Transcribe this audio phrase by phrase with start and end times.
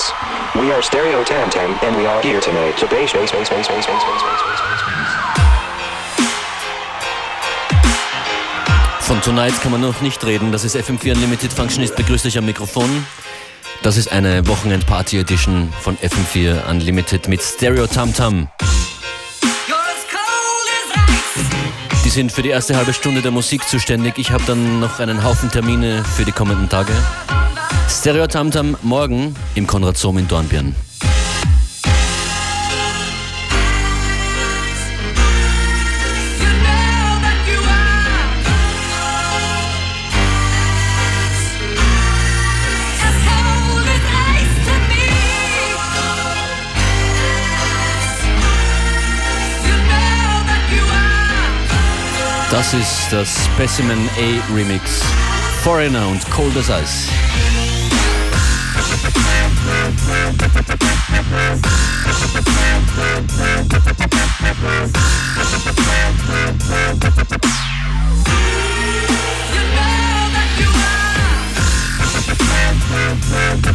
[0.00, 0.12] Yes.
[0.54, 3.68] We are Stereo Tam Tam and we are here tonight to bass bass bass bass
[3.68, 5.10] bass bass bass bass bass bass
[9.00, 10.52] Von Tonight kann man noch nicht reden.
[10.52, 11.96] Das ist FM4 Unlimited Functionist.
[11.96, 13.04] Begrüßt euch am Mikrofon.
[13.82, 18.48] Das ist eine Wochenend-Party-Edition von FM4 Unlimited mit Stereo Tam Tam.
[22.04, 24.14] Die sind für die erste halbe Stunde der Musik zuständig.
[24.16, 26.92] Ich habe dann noch einen Haufen Termine für die kommenden Tage.
[27.90, 30.74] Stereo Tam Tam morgen im Konrad Sohm in Dornbirn.
[52.50, 55.02] Das ist das Specimen A Remix.
[55.62, 57.59] Foreigner und Cold as Ice.
[61.30, 61.46] You know
[70.34, 70.70] that you
[73.66, 73.69] are.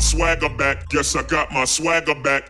[0.00, 0.86] my swagger back.
[0.94, 2.48] Yes, I got my swagger back.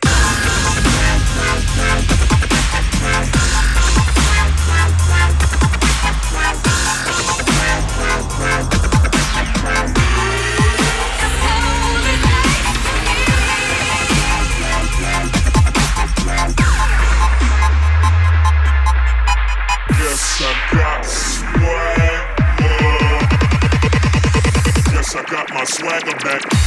[25.65, 26.60] swagger back.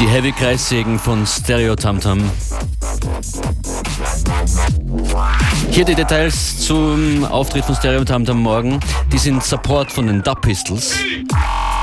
[0.00, 2.30] Die Heavy Kreissägen von Stereo Tam Tam.
[5.70, 8.80] Hier die Details zum Auftritt von Stereo Tam Tam morgen.
[9.12, 10.94] Die sind Support von den Dub Pistols.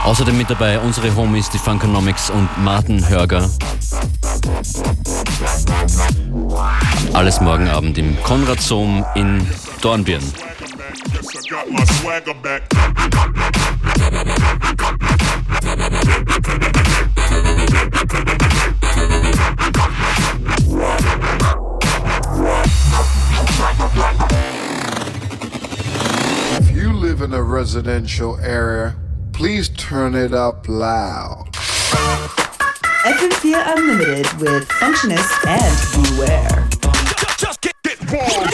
[0.03, 3.49] Außerdem mit dabei unsere Homies, die Funkonomics und Martin Hörger.
[7.13, 9.47] Alles morgen Abend im Konrad Sohm in
[9.81, 10.23] Dornbirn.
[27.61, 28.95] Residential area,
[29.33, 31.45] please turn it up loud.
[33.05, 36.67] FM4 Unlimited with Functionist and Beware.
[37.37, 38.49] Just get, get warm.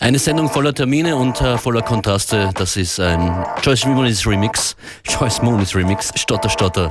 [0.00, 2.48] Eine Sendung voller Termine und äh, voller Kontraste.
[2.54, 4.74] Das ist ein Joyce Moonis Remix.
[5.04, 6.10] Joyce Moonis Remix.
[6.16, 6.90] Stotter, Stotter.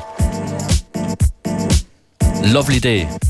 [2.54, 3.27] Lovely Day.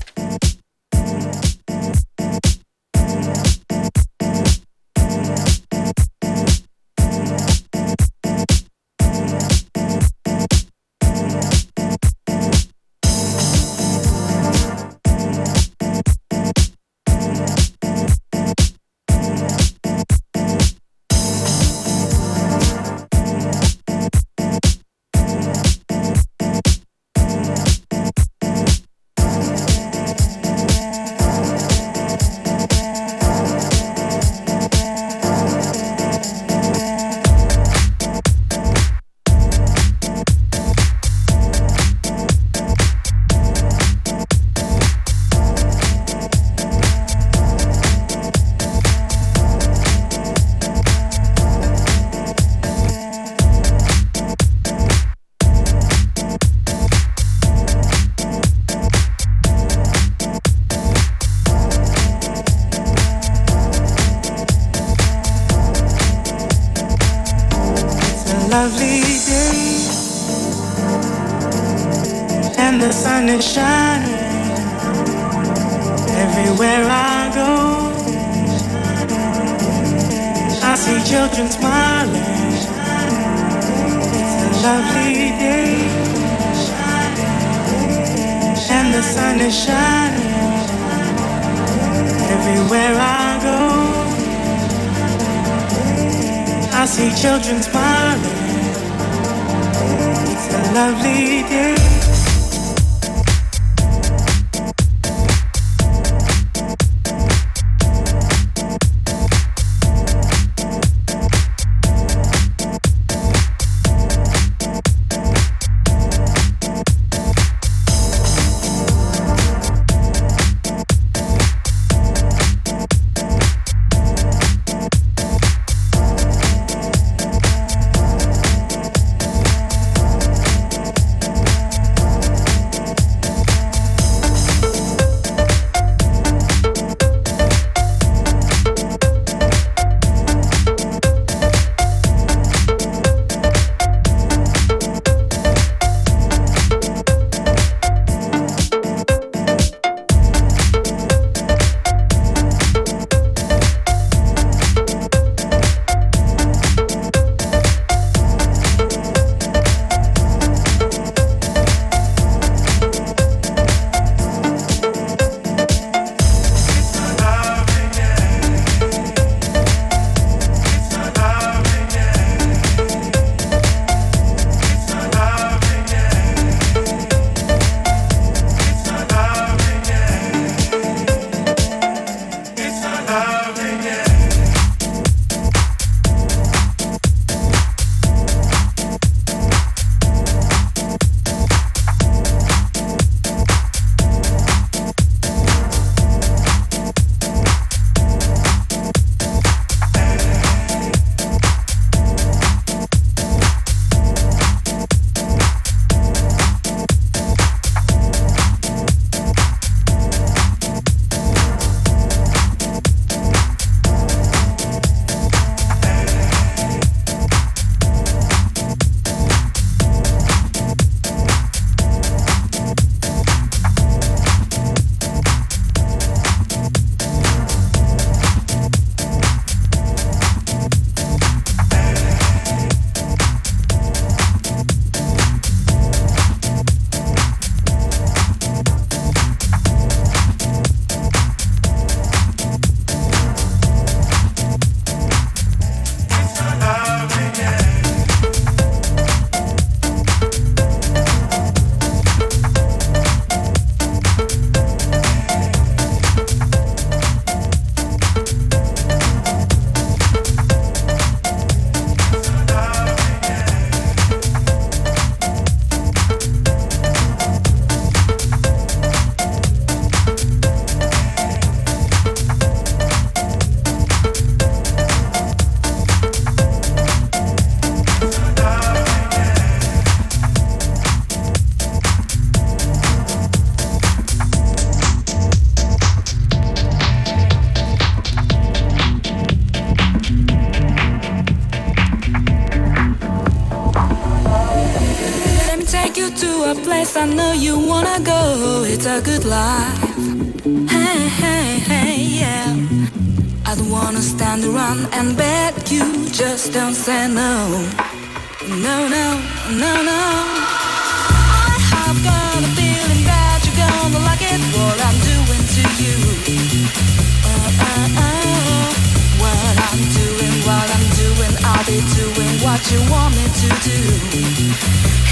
[322.71, 323.77] You want me to do.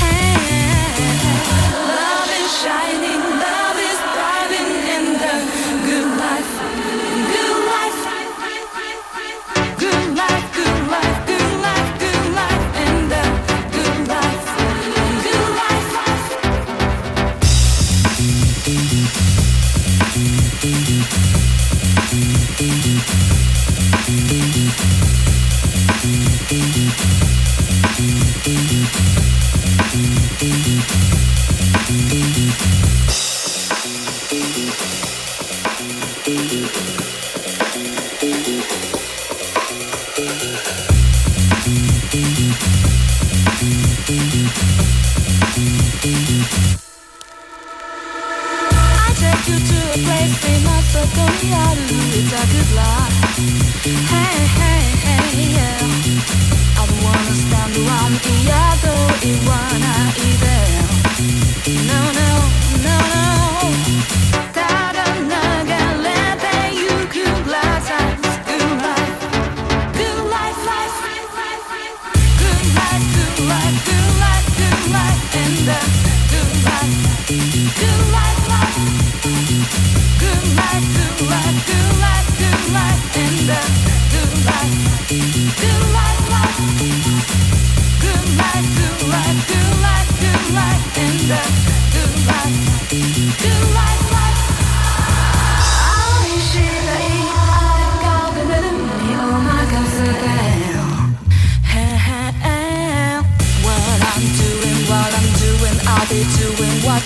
[0.01, 1.84] Love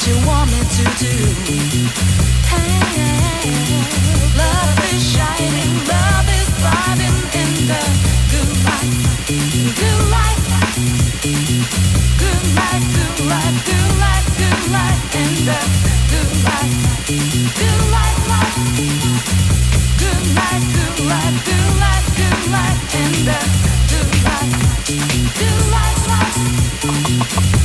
[0.10, 1.13] you want me to do.
[4.42, 6.50] Love is shining, love is
[7.42, 7.82] in the
[9.80, 10.46] good life,
[12.22, 13.18] good good good
[13.70, 13.92] good
[14.39, 14.66] good
[15.22, 15.60] in the
[16.10, 16.70] good good.
[17.60, 17.84] Good
[20.80, 21.20] good good
[22.96, 23.39] and the
[23.89, 24.10] good
[27.00, 27.59] good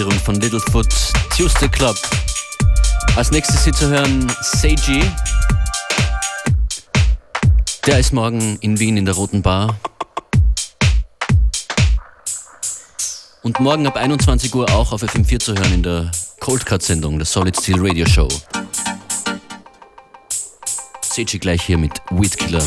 [0.00, 0.88] Hausinstrumentierung von Littlefoot,
[1.36, 1.96] Tuesday Club.
[3.16, 5.02] Als nächstes hier zu hören Seiji.
[7.86, 9.76] Der ist morgen in Wien in der Roten Bar.
[13.42, 17.18] Und morgen ab 21 Uhr auch auf FM4 zu hören in der Cold Cut Sendung,
[17.18, 18.28] der Solid Steel Radio Show.
[21.02, 22.62] Seiji gleich hier mit Weedkiller.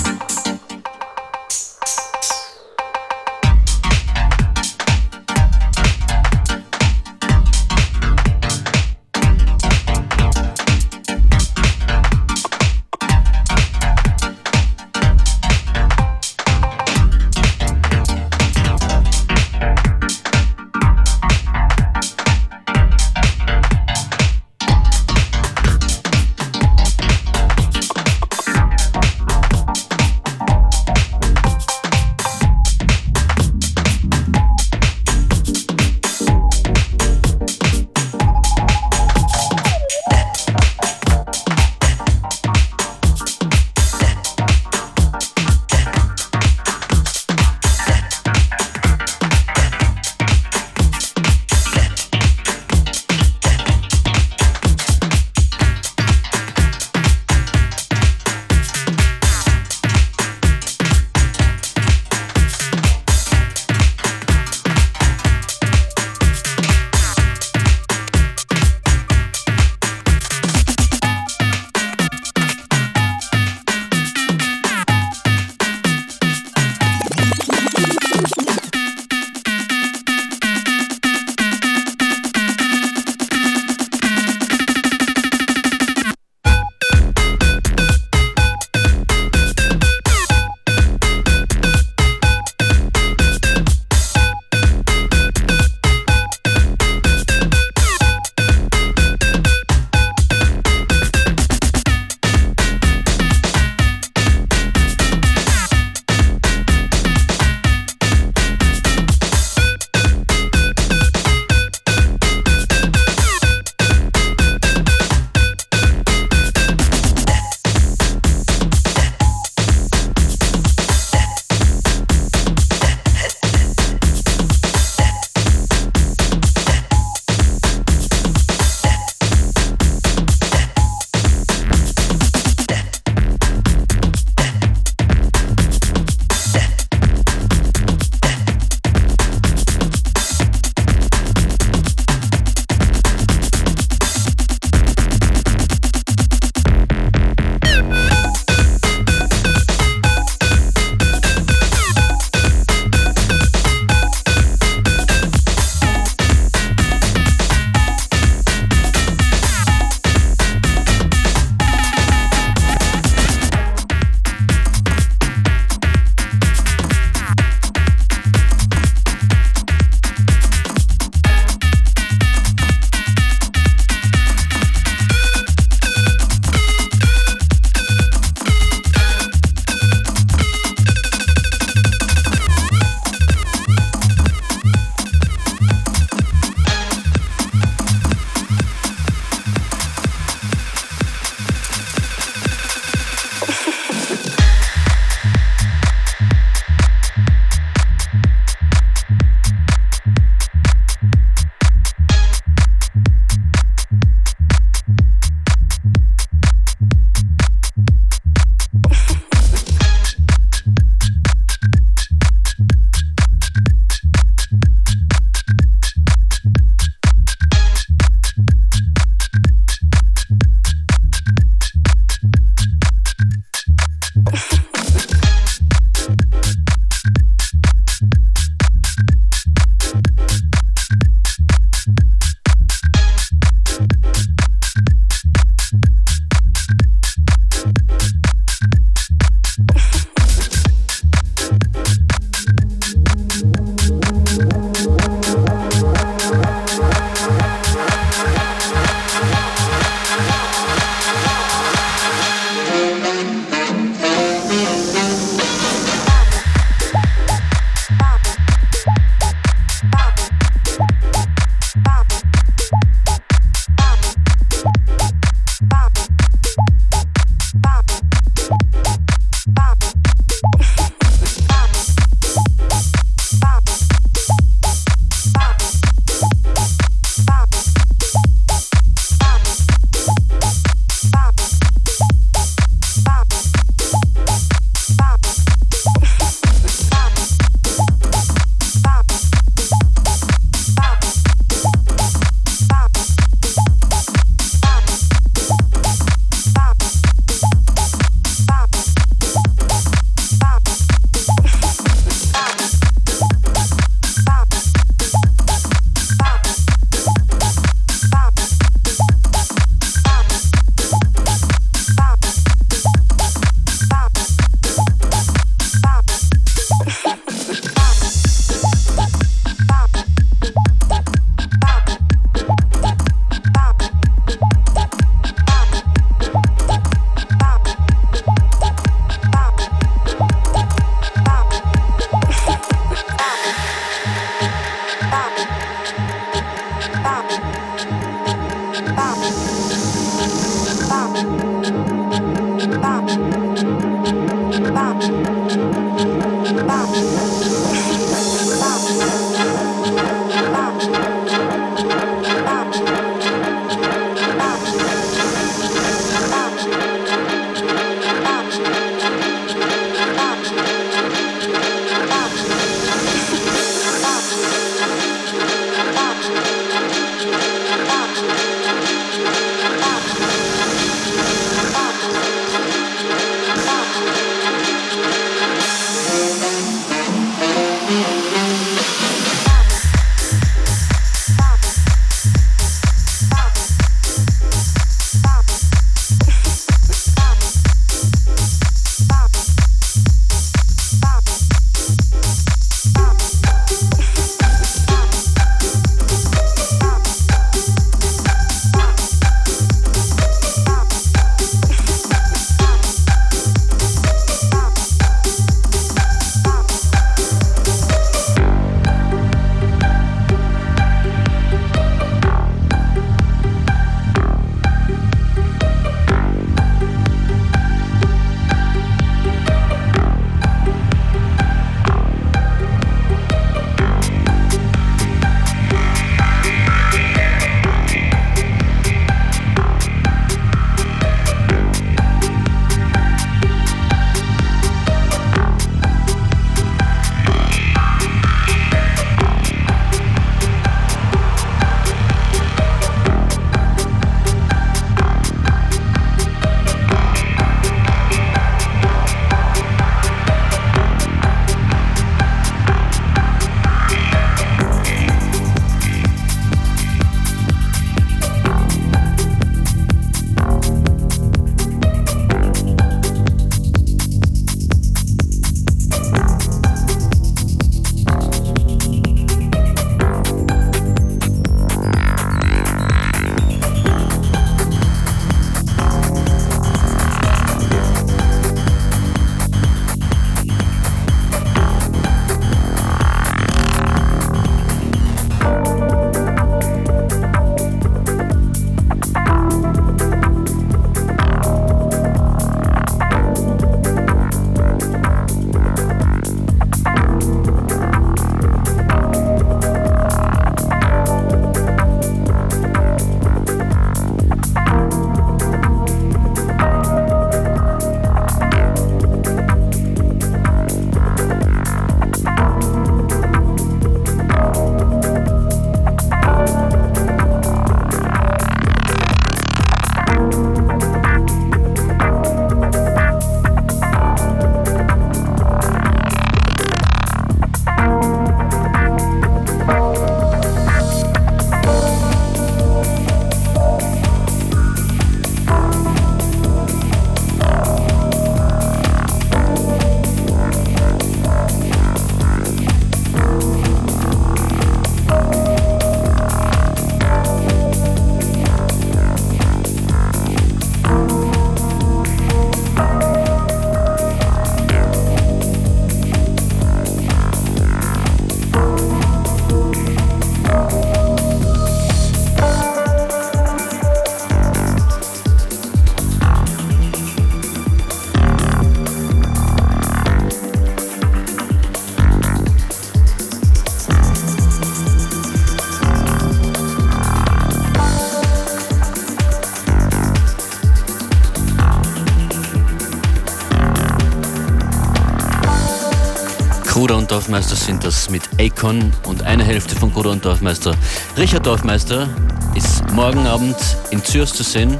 [587.24, 590.76] Dorfmeister sind das mit Akon und eine Hälfte von und Dorfmeister.
[591.16, 592.10] Richard Dorfmeister
[592.54, 593.56] ist morgen Abend
[593.92, 594.78] in Zürs zu sehen,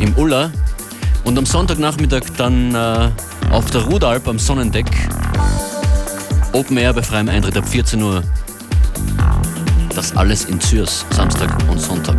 [0.00, 0.50] im Ulla.
[1.24, 3.10] Und am Sonntagnachmittag dann äh,
[3.50, 4.86] auf der Rudalp am Sonnendeck.
[6.52, 8.22] Open Air bei freiem Eintritt ab 14 Uhr.
[9.94, 12.16] Das alles in Zürs, Samstag und Sonntag.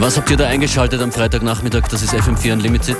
[0.00, 1.88] Was habt ihr da eingeschaltet am Freitagnachmittag?
[1.90, 2.96] Das ist FM4 Unlimited.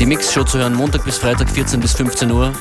[0.00, 2.52] Die Mix-Show zu hören Montag bis Freitag 14 bis 15 Uhr.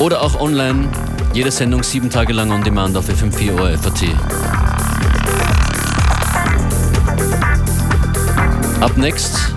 [0.00, 0.88] Oder auch online.
[1.32, 4.08] Jede Sendung sieben Tage lang on demand auf FM4 Uhr FAT.
[8.80, 9.54] Up next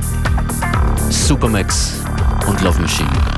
[1.09, 1.93] Supermax
[2.45, 3.32] und Love Machine.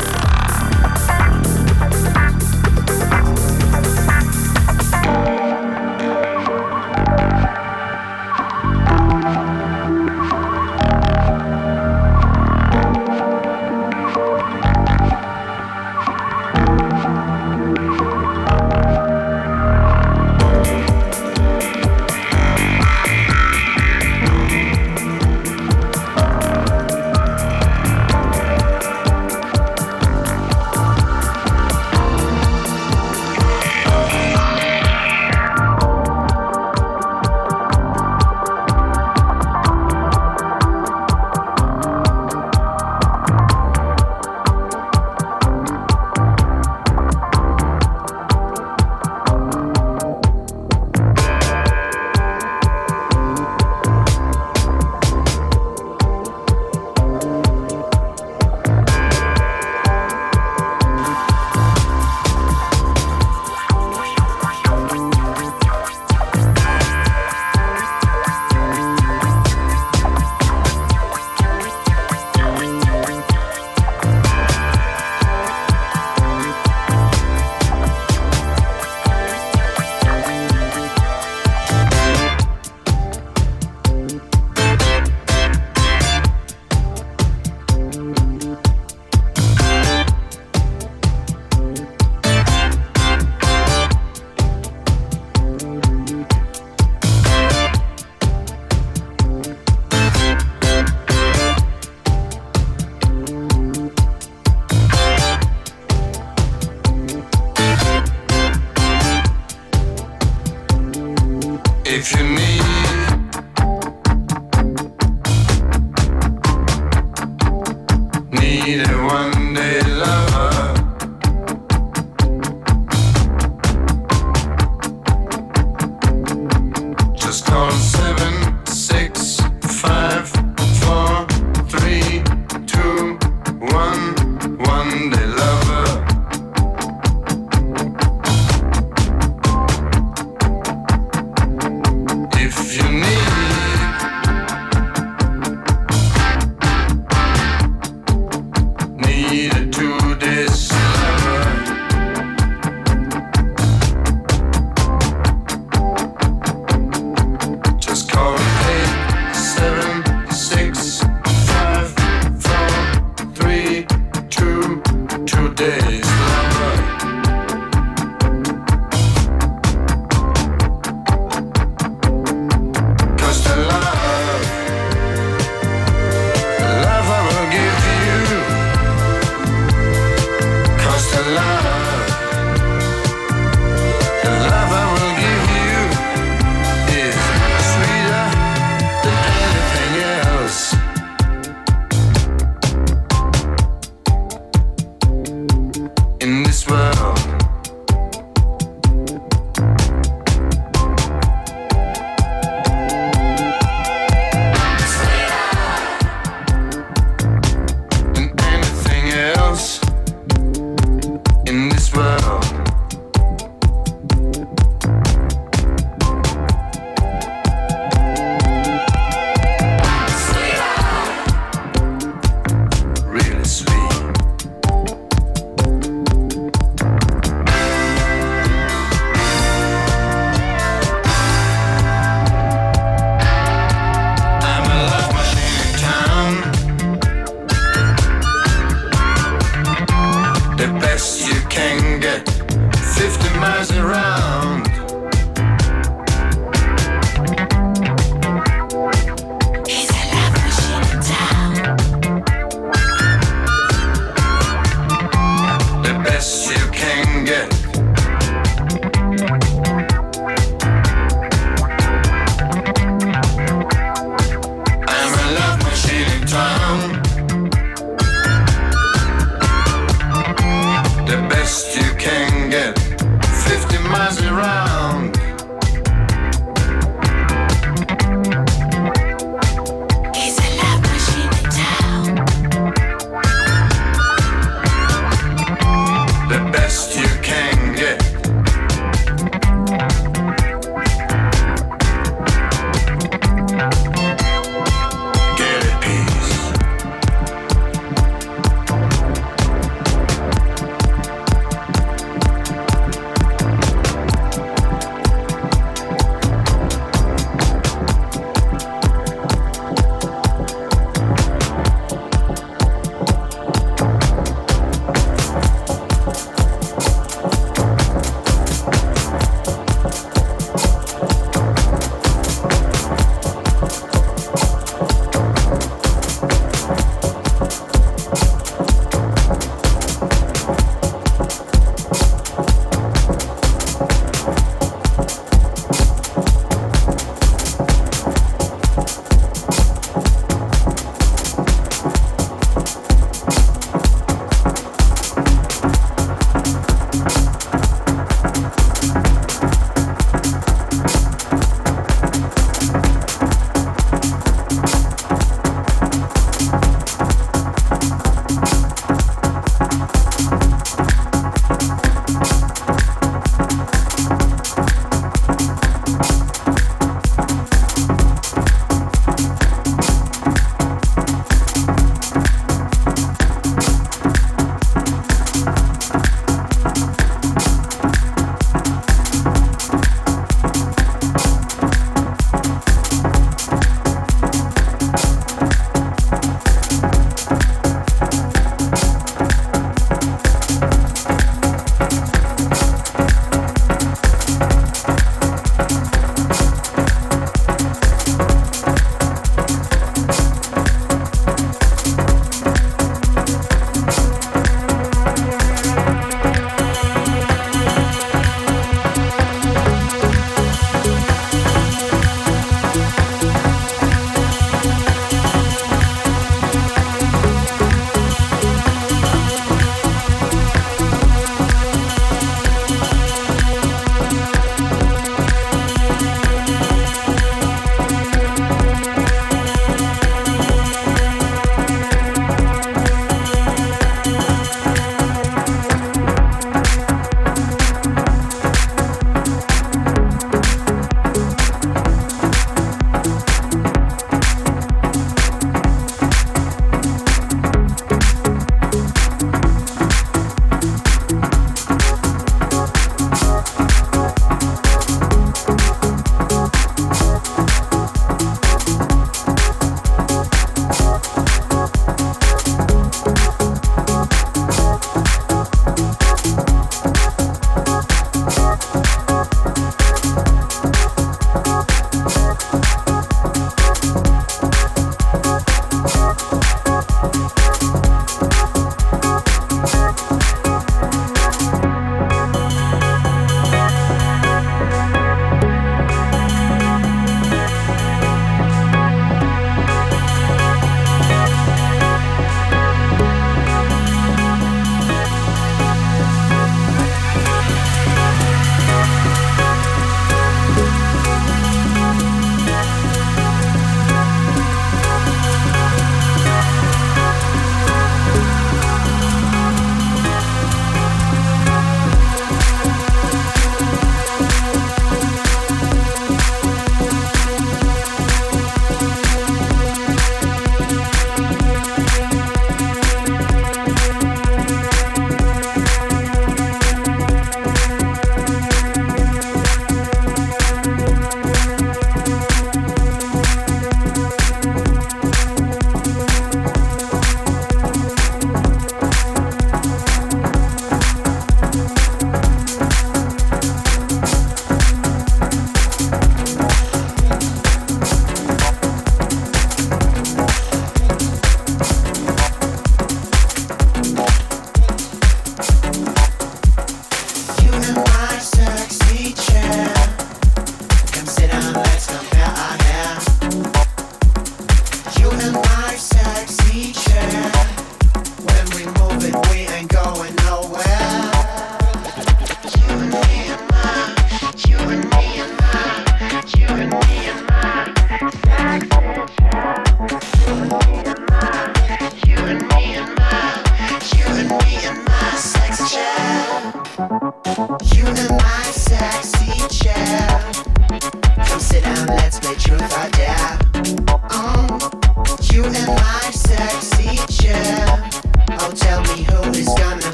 [271.46, 272.15] Best you can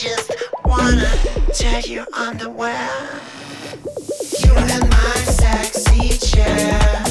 [0.00, 0.32] just
[0.64, 1.10] wanna
[1.52, 2.88] tear your underwear.
[4.38, 7.07] You and my sexy chair.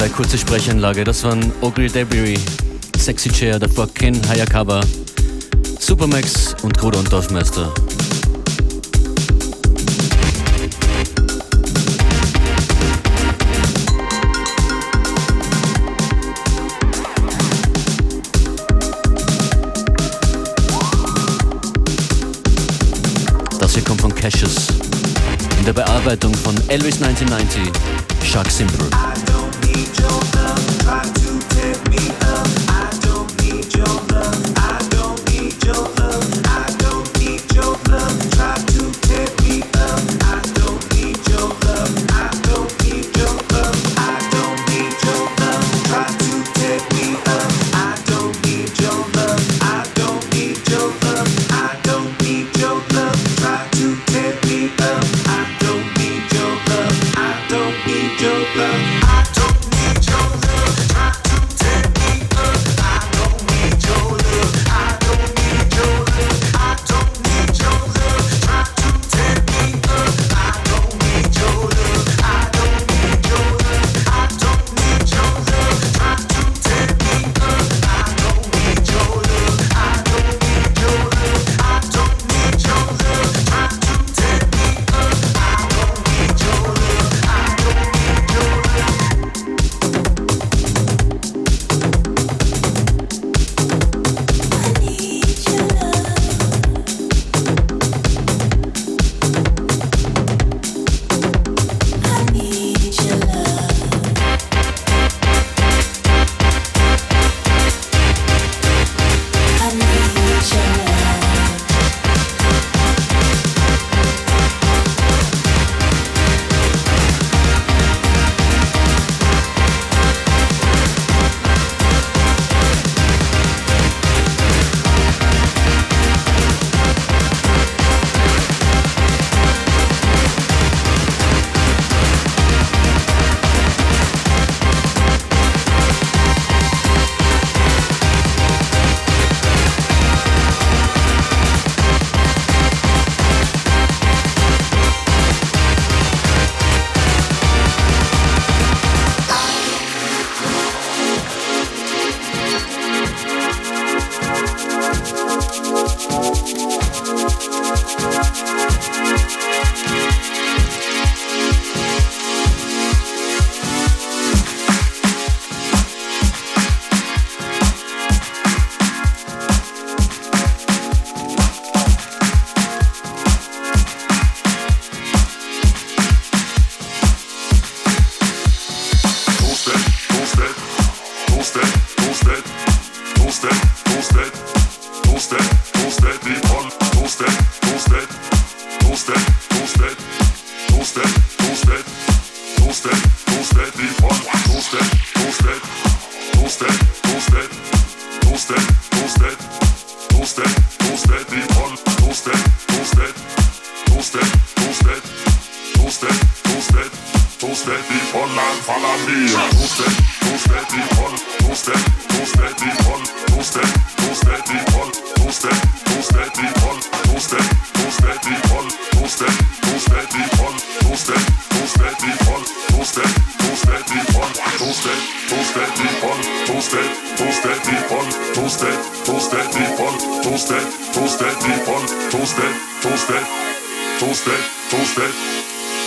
[0.00, 1.04] zwei kurze Sprechanlage.
[1.04, 2.40] Das waren Ogre Debris,
[2.96, 4.80] Sexy Chair, davor Ken Hayakawa,
[5.78, 7.70] Supermax und Gruder und Dorfmeister.
[23.58, 24.68] Das hier kommt von Cassius.
[25.58, 27.70] in der Bearbeitung von Elvis 1990,
[28.24, 28.88] Shark Simple.
[29.86, 30.54] Joker,
[30.84, 31.29] try to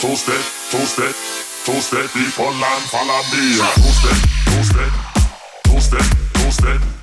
[0.03, 0.35] two step,
[0.69, 1.15] two step,
[1.63, 3.55] two step, people and follow me.
[3.75, 4.17] Two step,
[4.51, 4.91] two step,
[5.63, 7.02] two step, two step.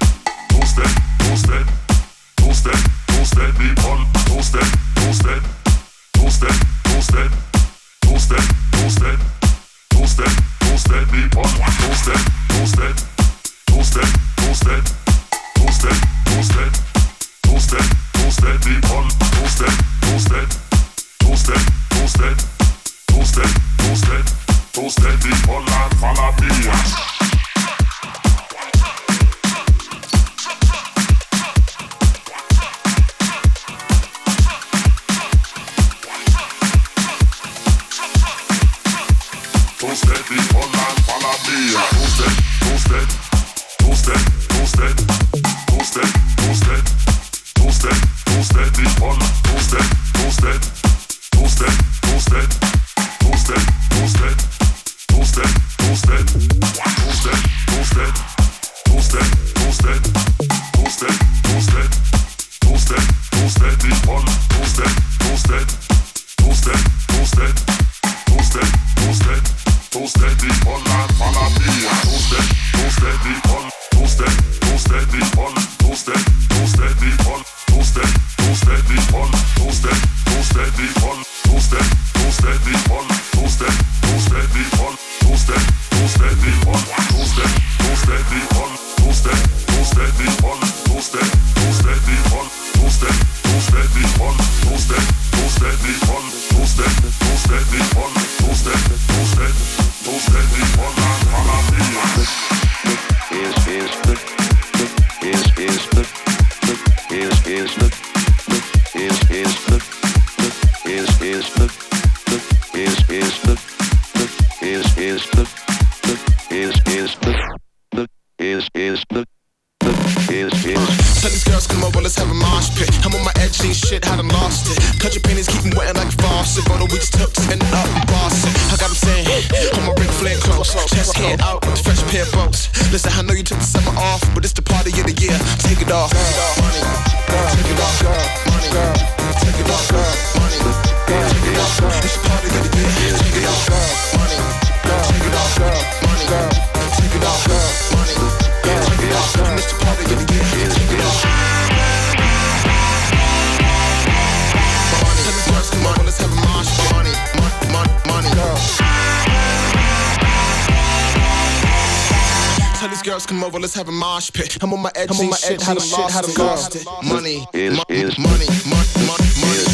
[163.11, 164.63] girls come over, let's have a mosh pit.
[164.63, 166.87] I'm on my edge, I'm on my edge, had them lost, had them lost it.
[167.03, 169.67] Money, money, money, money, money.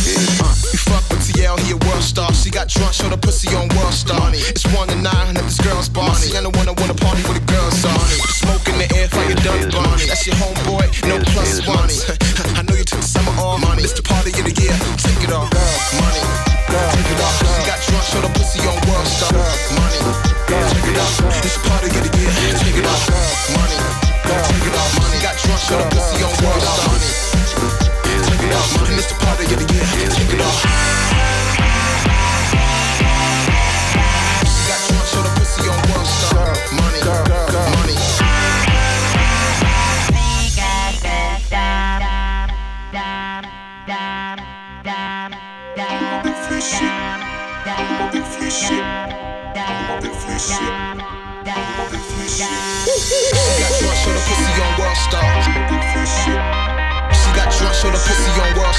[0.73, 2.33] You fuck with TL, he a world star.
[2.33, 4.33] She got drunk, showed her pussy on world star.
[4.33, 5.45] It's one to nine, nine hundred.
[5.53, 6.33] This girl's bossy.
[6.33, 8.09] And the one I wanna party with the girls on.
[8.41, 10.09] Smoke in the air, fire done Barney.
[10.09, 11.93] That's your homeboy, no plus, plus one.
[12.57, 13.61] I know you took the summer off.
[13.61, 13.85] Money.
[13.85, 14.73] It's the party of the year.
[14.97, 15.53] Take it off.
[15.53, 16.25] Money.
[16.73, 17.37] Take it off.
[17.37, 19.37] She got drunk, showed her pussy on world star.
[19.77, 20.01] Money.
[20.49, 20.65] Girl.
[20.73, 21.45] Take it off.
[21.45, 22.16] It's the party of the year.
[25.67, 26.06] shut up.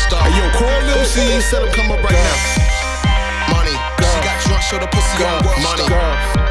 [0.05, 0.29] star.
[0.29, 3.53] Yo, call Lil C and tell him come up right now.
[3.53, 5.83] Money, she got drunk, show the pussy on world Money.
[5.83, 6.46] Star.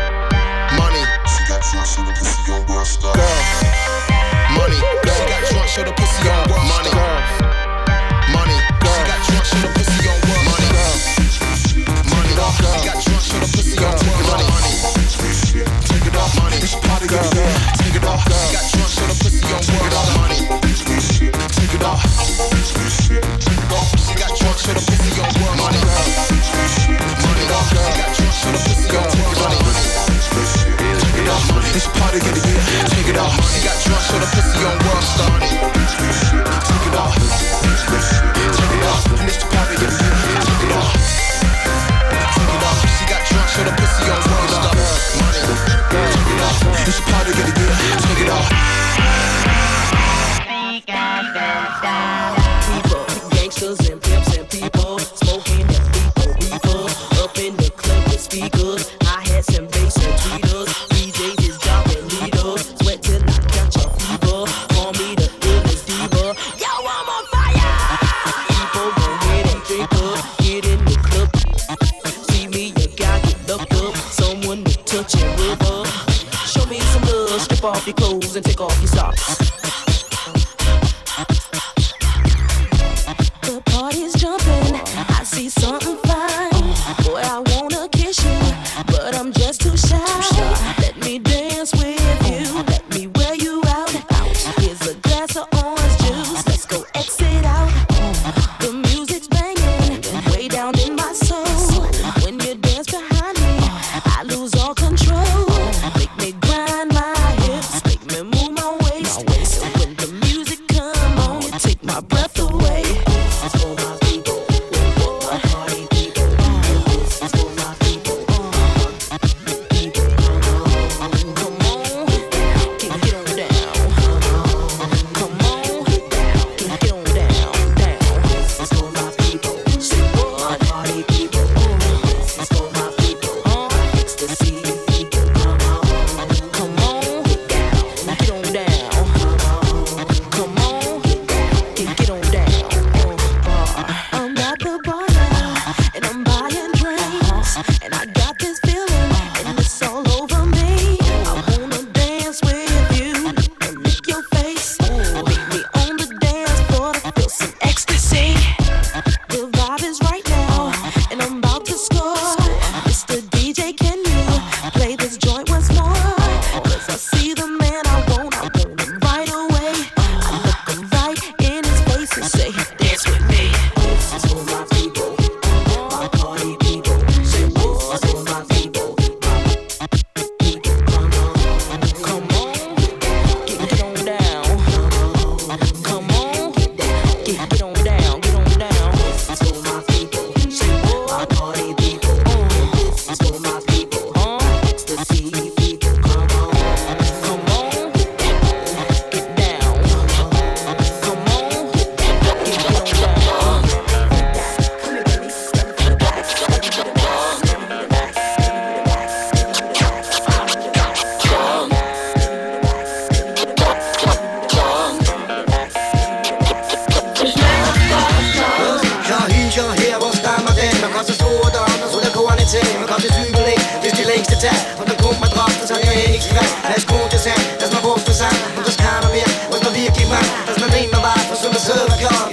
[222.16, 222.66] Anders oder gar nicht sehen.
[222.78, 224.60] Man kann es überlegen, das ist die längste Zeit.
[224.78, 226.52] Und dann kommt man drauf, das hat ja eh nichts gefragt.
[226.76, 230.30] Es könnte sein, dass man was versandt und das keiner merkt, was man wirklich macht.
[230.46, 232.32] Dass man nicht mehr weiß, was man selber kann.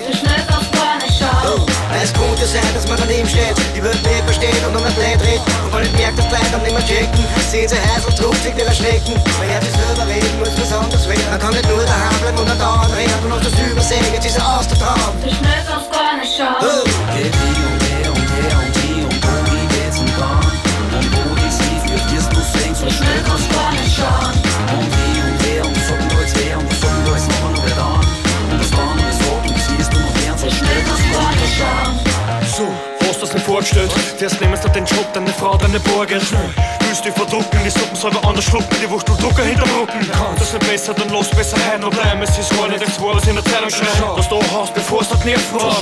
[2.03, 5.21] Es könnte sein, dass man daneben steht, die Welt nicht versteht und um ein Blät
[5.21, 5.39] dreht.
[5.63, 7.23] Und man nicht merkt, dass Leute dann nicht mehr checken.
[7.49, 9.15] Sehen sie heiß und druckt sich der Schnecken.
[9.39, 11.23] Man hört sich selber reden, muss was anderes werden.
[11.29, 14.25] Man kann nicht nur daheim bleiben und dann dauernd reden und auf das Übersehen, jetzt
[14.25, 15.15] ist er aus der Traum.
[15.23, 15.62] Oh.
[33.63, 34.17] Nicht vorgestellt?
[34.17, 36.15] Zuerst nimmst du den Job, deine Frau, deine Borge.
[36.15, 39.99] Willst dich verdrucken, die Suppen selber anders schlucken, die Wuchteldrucker hinterm Rücken.
[40.11, 42.21] Kannst das nicht besser, dann los besser heim und bleiben.
[42.21, 43.87] Es ist gar nicht das was in der Zeitung steht.
[44.15, 45.75] Was du hast, bevor es dort nervt war.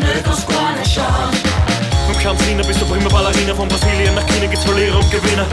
[2.08, 5.46] Vom Kampfdiener bis zur Prima Ballerina Von Brasilien nach China geht's Verlierer und Gewinner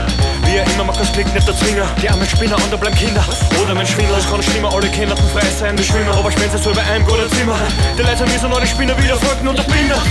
[0.45, 3.23] Wie er immer macht das Klick, nicht der Zwinger Die armen Spinner, andere bleiben Kinder
[3.63, 6.75] Oder mein Schwindler, es kann schlimmer Alle Kinder frei sein wie Schwimmer Aber Spencer soll
[6.75, 7.55] bei einem guten Zimmer
[7.97, 10.03] Die Leute müssen alle Spinner wieder folgen und der Binder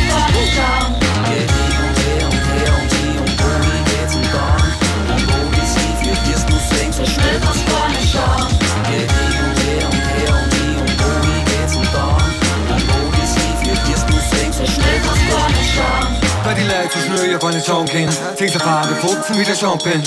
[6.97, 8.47] du so schnell du gar nicht schauen
[8.89, 12.83] Geht die und her und her und die und wo die geht's und dann Und
[12.89, 16.63] wo die sie führt, wirst du sehen, so schnell du gar nicht schauen Weil die
[16.63, 18.11] Leute so schnell ja nicht schauen können.
[18.35, 20.01] Sehen sie Farbe putzen wie der Champion.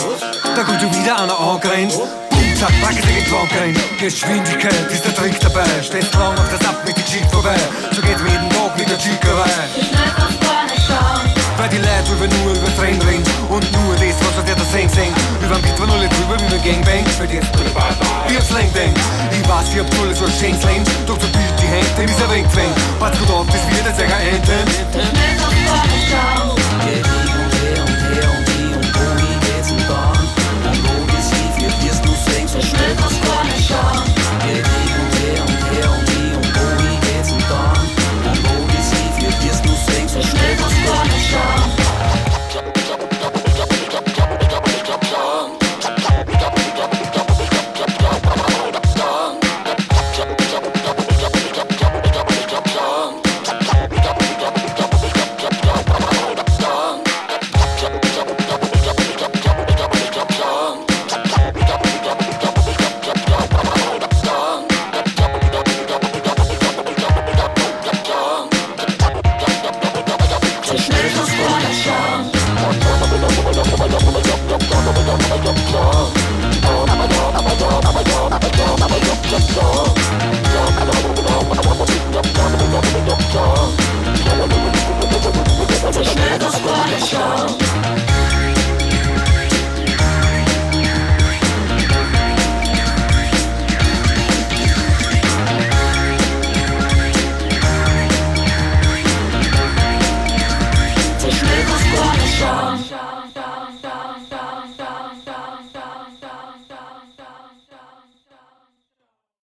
[0.57, 1.35] Da kommt schon wieder einer.
[1.35, 3.77] Bumm, zack, packen sie rein.
[4.01, 5.69] Geschwindigkeit ist der Trick dabei.
[5.83, 7.57] Stehst lang auf das Ab mit der Geschichte vorbei.
[7.93, 8.99] So geht's jeden Tag mit der
[19.79, 23.31] Hab alles so schön slang Doch so bild die Hände, ist er wegfängt Pass gut
[23.31, 25.13] auf, das wird jetzt ein Enten Geht
[25.93, 26.60] die